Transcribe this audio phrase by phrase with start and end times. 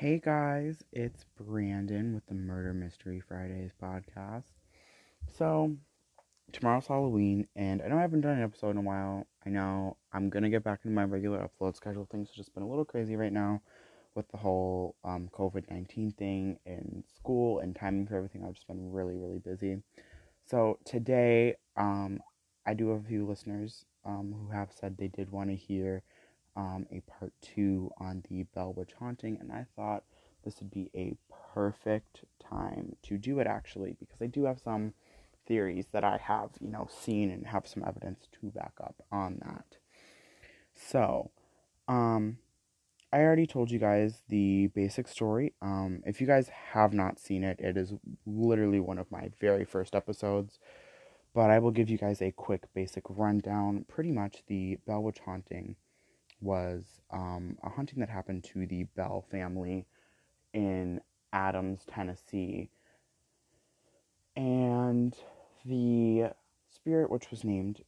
[0.00, 4.44] Hey guys, it's Brandon with the Murder Mystery Fridays podcast.
[5.26, 5.76] So,
[6.52, 9.26] tomorrow's Halloween, and I know I haven't done an episode in a while.
[9.44, 12.08] I know I'm gonna get back into my regular upload schedule.
[12.10, 13.60] Things have just been a little crazy right now
[14.14, 18.42] with the whole um, COVID 19 thing and school and timing for everything.
[18.42, 19.82] I've just been really, really busy.
[20.46, 22.20] So, today, um,
[22.66, 26.02] I do have a few listeners um, who have said they did want to hear
[26.56, 30.04] um, a part two on the Bell Witch haunting, and I thought
[30.44, 31.16] this would be a
[31.54, 34.94] perfect time to do it actually because I do have some
[35.46, 39.40] theories that I have, you know, seen and have some evidence to back up on
[39.44, 39.78] that.
[40.74, 41.30] So,
[41.88, 42.38] um,
[43.12, 45.54] I already told you guys the basic story.
[45.60, 47.92] Um, if you guys have not seen it, it is
[48.24, 50.60] literally one of my very first episodes.
[51.34, 53.84] But I will give you guys a quick basic rundown.
[53.88, 55.76] Pretty much the Bell Witch haunting
[56.40, 59.86] was um, a hunting that happened to the Bell family
[60.52, 61.00] in
[61.32, 62.70] Adams, Tennessee.
[64.36, 65.14] And
[65.64, 66.30] the
[66.70, 67.82] spirit, which was named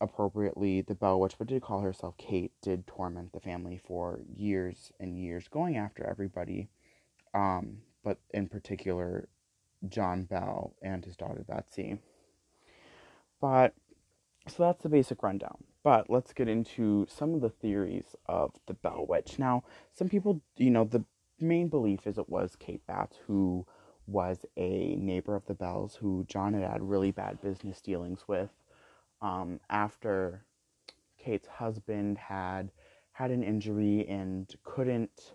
[0.00, 4.92] appropriately the Bell Witch, but did call herself Kate, did torment the family for years
[5.00, 6.68] and years, going after everybody,
[7.34, 9.28] um, but in particular
[9.88, 11.98] John Bell and his daughter Betsy.
[13.40, 13.74] But
[14.48, 15.64] so that's the basic rundown.
[15.86, 19.38] But let's get into some of the theories of the Bell Witch.
[19.38, 19.62] Now,
[19.94, 21.04] some people, you know, the
[21.38, 23.64] main belief is it was Kate Batts who
[24.08, 28.50] was a neighbor of the Bells who John had had really bad business dealings with.
[29.22, 30.42] Um, after
[31.18, 32.72] Kate's husband had
[33.12, 35.34] had an injury and couldn't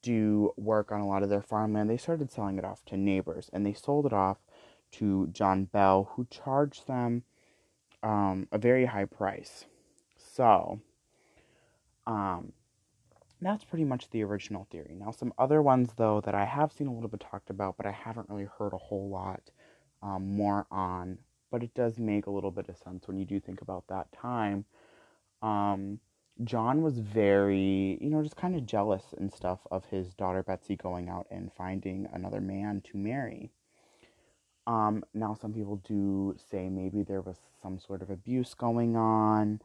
[0.00, 3.50] do work on a lot of their farmland, they started selling it off to neighbors
[3.52, 4.38] and they sold it off
[4.92, 7.24] to John Bell, who charged them
[8.06, 9.64] um, a very high price.
[10.16, 10.80] So,
[12.06, 12.52] um,
[13.40, 14.94] that's pretty much the original theory.
[14.96, 17.84] Now, some other ones, though, that I have seen a little bit talked about, but
[17.84, 19.50] I haven't really heard a whole lot
[20.02, 21.18] um, more on,
[21.50, 24.12] but it does make a little bit of sense when you do think about that
[24.12, 24.64] time.
[25.42, 25.98] Um,
[26.44, 30.76] John was very, you know, just kind of jealous and stuff of his daughter Betsy
[30.76, 33.50] going out and finding another man to marry.
[34.66, 39.60] Um, now, some people do say maybe there was some sort of abuse going on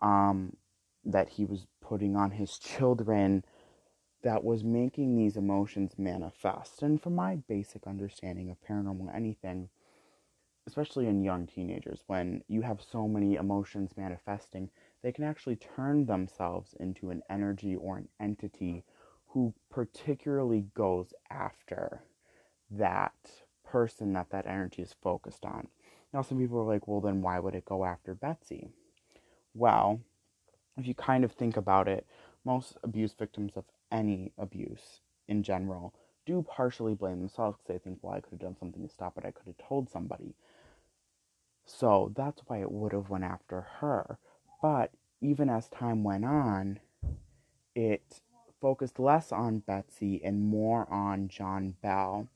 [0.00, 0.56] um,
[1.04, 3.44] that he was putting on his children
[4.22, 6.82] that was making these emotions manifest.
[6.82, 9.68] And from my basic understanding of paranormal anything,
[10.66, 14.70] especially in young teenagers, when you have so many emotions manifesting,
[15.02, 18.84] they can actually turn themselves into an energy or an entity
[19.28, 22.02] who particularly goes after
[22.70, 23.14] that
[23.70, 25.68] person that that energy is focused on.
[26.12, 28.70] Now, some people are like, well, then why would it go after Betsy?
[29.54, 30.00] Well,
[30.76, 32.06] if you kind of think about it,
[32.44, 35.94] most abuse victims of any abuse in general
[36.26, 39.16] do partially blame themselves because they think, well, I could have done something to stop
[39.18, 39.24] it.
[39.24, 40.34] I could have told somebody.
[41.64, 44.18] So that's why it would have went after her.
[44.60, 46.80] But even as time went on,
[47.74, 48.20] it
[48.60, 52.28] focused less on Betsy and more on John Bell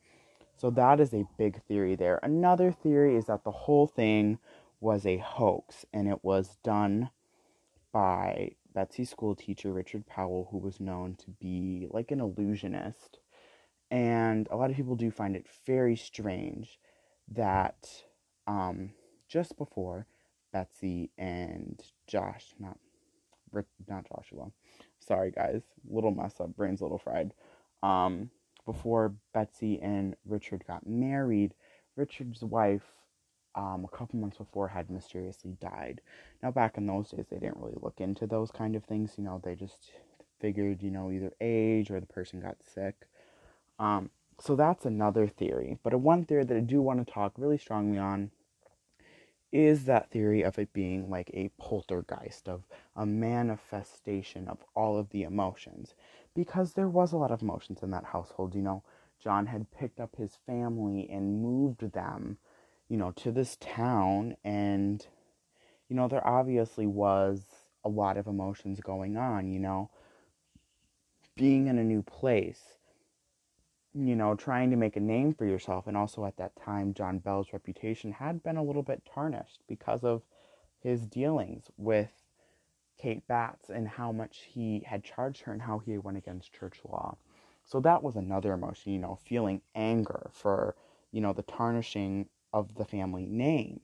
[0.57, 2.21] so that is a big theory there.
[2.23, 4.39] Another theory is that the whole thing
[4.81, 7.11] was a hoax and it was done
[7.93, 13.19] by Betsy's school teacher, Richard Powell, who was known to be like an illusionist.
[13.91, 16.79] And a lot of people do find it very strange
[17.33, 17.89] that
[18.47, 18.91] um,
[19.29, 20.07] just before
[20.53, 22.79] Betsy and Josh, not
[23.89, 24.51] not Joshua,
[24.99, 27.33] sorry guys, little mess up, brains a little fried.
[27.85, 28.31] Um,
[28.65, 31.55] before Betsy and Richard got married,
[31.97, 32.83] Richard's wife,
[33.55, 36.01] um, a couple months before, had mysteriously died.
[36.43, 39.15] Now, back in those days, they didn't really look into those kind of things.
[39.17, 39.93] You know, they just
[40.41, 43.07] figured, you know, either age or the person got sick.
[43.79, 44.11] Um,
[44.41, 45.79] so that's another theory.
[45.83, 48.31] But a one theory that I do want to talk really strongly on
[49.53, 52.65] is that theory of it being like a poltergeist, of
[52.97, 55.95] a manifestation of all of the emotions
[56.35, 58.55] because there was a lot of emotions in that household.
[58.55, 58.83] You know,
[59.23, 62.39] John had picked up his family and moved them,
[62.89, 65.07] you know, to this town, and,
[65.89, 67.43] you know, there obviously was
[67.85, 69.91] a lot of emotions going on, you know,
[71.37, 72.79] being in a new place,
[73.95, 75.87] you know, trying to make a name for yourself.
[75.87, 80.03] And also at that time, John Bell's reputation had been a little bit tarnished because
[80.05, 80.23] of
[80.81, 82.24] his dealings with
[82.99, 86.81] Kate Batts and how much he had charged her and how he went against church
[86.85, 87.17] law.
[87.65, 90.77] So that was another emotion, you know, feeling anger for,
[91.13, 93.81] you know, the tarnishing of the family name.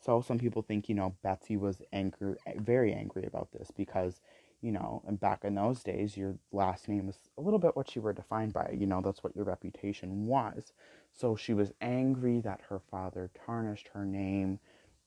[0.00, 4.20] So some people think, you know, Betsy was angry, very angry about this because,
[4.60, 7.94] you know, and back in those days, your last name was a little bit what
[7.94, 8.74] you were defined by.
[8.76, 10.72] You know, that's what your reputation was.
[11.12, 14.58] So she was angry that her father tarnished her name.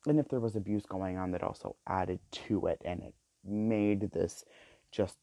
[0.08, 2.82] And if there was abuse going on, that also added to it.
[2.86, 3.14] And it
[3.46, 4.46] made this
[4.92, 5.18] just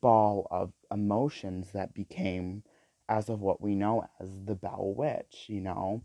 [0.00, 2.62] ball of emotions that became,
[3.08, 6.02] as of what we know as the Bell Witch, you know,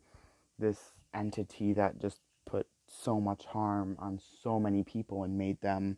[0.57, 5.97] this entity that just put so much harm on so many people and made them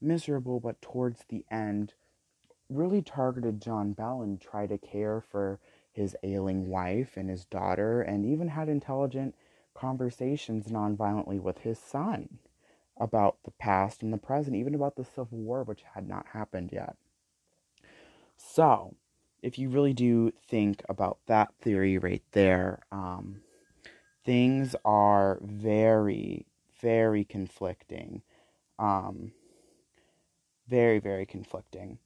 [0.00, 1.94] miserable, but towards the end,
[2.68, 5.58] really targeted John Bell and tried to care for
[5.92, 9.34] his ailing wife and his daughter, and even had intelligent
[9.74, 12.38] conversations nonviolently with his son
[12.98, 16.70] about the past and the present, even about the Civil War, which had not happened
[16.72, 16.96] yet.
[18.36, 18.94] So,
[19.42, 23.42] if you really do think about that theory right there, um,
[24.24, 26.46] things are very,
[26.80, 28.22] very conflicting.
[28.78, 29.32] Um,
[30.66, 31.98] very, very conflicting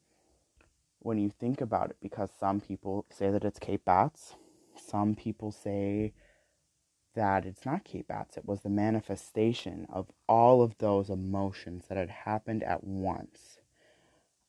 [1.00, 4.34] when you think about it because some people say that it's Kate Batts.
[4.76, 6.12] Some people say
[7.18, 8.36] that it's not Kate Batts.
[8.36, 13.58] It was the manifestation of all of those emotions that had happened at once.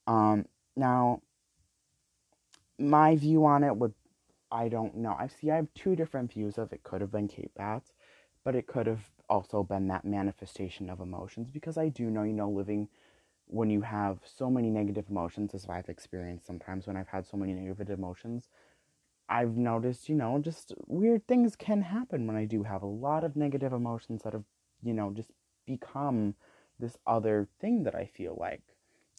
[0.05, 0.45] Um,
[0.75, 1.23] now,
[2.77, 3.95] my view on it would,
[4.51, 5.15] I don't know.
[5.17, 6.83] I see I have two different views of it.
[6.83, 7.91] Could have been Kate Batts,
[8.43, 12.33] but it could have also been that manifestation of emotions because I do know, you
[12.33, 12.87] know, living
[13.47, 17.35] when you have so many negative emotions, as I've experienced sometimes when I've had so
[17.35, 18.47] many negative emotions,
[19.29, 23.23] I've noticed, you know, just weird things can happen when I do have a lot
[23.23, 24.43] of negative emotions that have,
[24.83, 25.29] you know, just
[25.65, 26.35] become
[26.79, 28.63] this other thing that I feel like.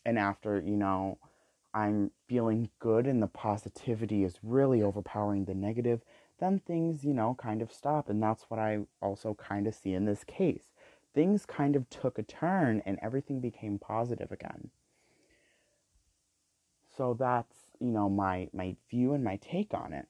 [0.05, 1.19] And after, you know,
[1.73, 6.01] I'm feeling good and the positivity is really overpowering the negative,
[6.41, 8.09] then things, you know, kind of stop.
[8.09, 10.73] And that's what I also kind of see in this case
[11.15, 14.71] things kind of took a turn and everything became positive again.
[16.97, 20.07] So that's, you know, my my view and my take on it.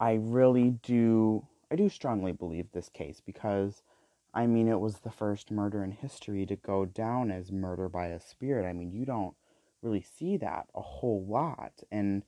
[0.00, 3.82] I really do I do strongly believe this case because
[4.32, 8.06] I mean it was the first murder in history to go down as murder by
[8.06, 8.66] a spirit.
[8.68, 9.34] I mean, you don't
[9.82, 12.22] really see that a whole lot and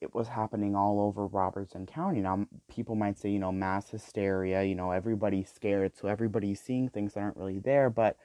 [0.00, 2.20] it was happening all over Robertson County.
[2.20, 6.88] Now, people might say, you know, mass hysteria, you know, everybody's scared, so everybody's seeing
[6.88, 7.90] things that aren't really there.
[7.90, 8.16] But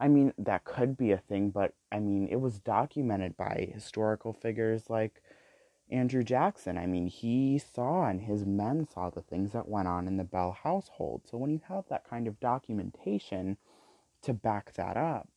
[0.00, 4.32] I mean, that could be a thing, but I mean, it was documented by historical
[4.32, 5.22] figures like
[5.90, 6.78] Andrew Jackson.
[6.78, 10.24] I mean, he saw and his men saw the things that went on in the
[10.24, 11.22] Bell household.
[11.30, 13.58] So when you have that kind of documentation
[14.22, 15.28] to back that up,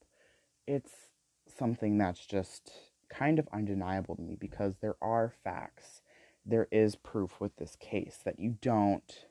[0.66, 1.10] it's
[1.46, 2.72] something that's just
[3.10, 6.02] kind of undeniable to me because there are facts.
[6.46, 9.26] There is proof with this case that you don't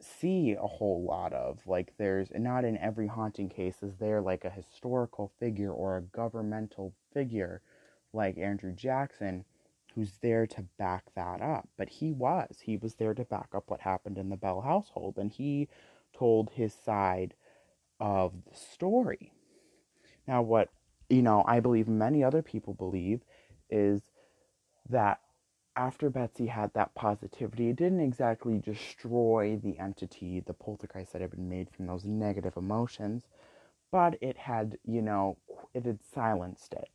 [0.00, 1.66] see a whole lot of.
[1.66, 6.02] Like, there's not in every haunting case is there like a historical figure or a
[6.02, 7.62] governmental figure
[8.12, 9.44] like Andrew Jackson
[9.94, 11.68] who's there to back that up.
[11.76, 12.58] But he was.
[12.62, 15.68] He was there to back up what happened in the Bell household, and he
[16.16, 17.34] told his side
[17.98, 19.32] of the story.
[20.28, 20.68] Now, what
[21.08, 23.22] you know, I believe many other people believe
[23.70, 24.02] is
[24.88, 25.20] that
[25.76, 31.30] after Betsy had that positivity, it didn't exactly destroy the entity, the poltergeist that had
[31.32, 33.24] been made from those negative emotions,
[33.92, 35.36] but it had, you know,
[35.74, 36.88] it had silenced it.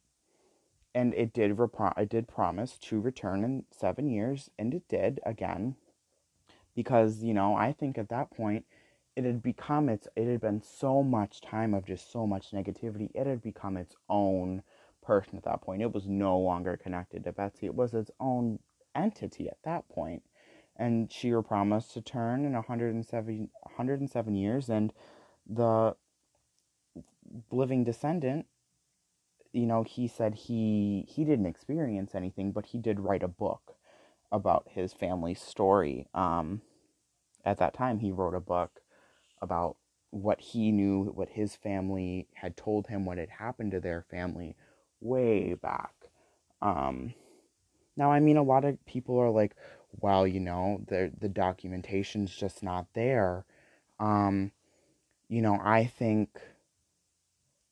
[0.95, 5.19] And it did repro- it did promise to return in 7 years and it did
[5.25, 5.75] again
[6.75, 8.65] because, you know, I think at that point
[9.15, 13.09] it had become its it had been so much time of just so much negativity
[13.13, 14.63] it had become its own
[15.03, 18.59] person at that point it was no longer connected to betsy it was its own
[18.95, 20.23] entity at that point
[20.77, 24.93] and she were promised to turn in 107, 107 years and
[25.47, 25.95] the
[27.51, 28.45] living descendant
[29.53, 33.75] you know he said he he didn't experience anything but he did write a book
[34.31, 36.61] about his family's story um
[37.45, 38.81] at that time he wrote a book
[39.41, 39.77] about
[40.11, 44.55] what he knew, what his family had told him, what had happened to their family
[44.99, 45.93] way back.
[46.61, 47.13] Um,
[47.97, 49.55] now, I mean, a lot of people are like,
[49.99, 53.45] well, you know, the the documentation's just not there.
[53.99, 54.51] Um,
[55.27, 56.39] you know, I think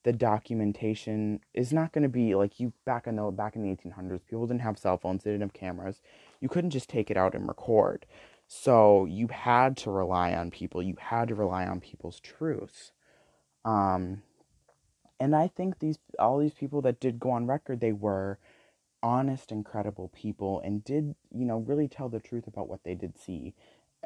[0.03, 3.75] the documentation is not going to be like you back in the back in the
[3.75, 4.25] 1800s.
[4.25, 6.01] People didn't have cell phones, they didn't have cameras.
[6.39, 8.05] You couldn't just take it out and record.
[8.47, 10.81] So you had to rely on people.
[10.81, 12.91] You had to rely on people's truths.
[13.63, 14.23] Um,
[15.19, 18.39] and I think these all these people that did go on record, they were
[19.01, 22.95] honest and credible people and did, you know, really tell the truth about what they
[22.95, 23.53] did see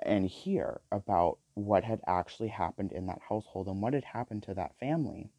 [0.01, 4.53] and hear about what had actually happened in that household and what had happened to
[4.53, 5.29] that family.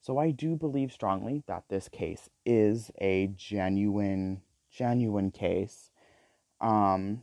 [0.00, 5.90] So I do believe strongly that this case is a genuine, genuine case.
[6.60, 7.22] Um,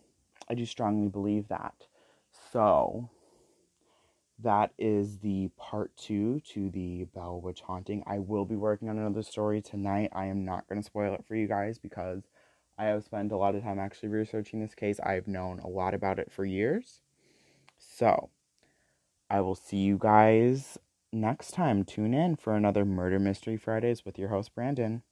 [0.49, 1.87] I do strongly believe that.
[2.51, 3.09] So
[4.41, 8.03] that is the part two to the Bell Witch haunting.
[8.07, 10.09] I will be working on another story tonight.
[10.13, 12.23] I am not going to spoil it for you guys because
[12.77, 14.99] I have spent a lot of time actually researching this case.
[15.01, 17.01] I've known a lot about it for years.
[17.77, 18.29] So,
[19.29, 20.77] I will see you guys
[21.11, 21.83] next time.
[21.83, 25.03] Tune in for another Murder Mystery Fridays with your host, Brandon.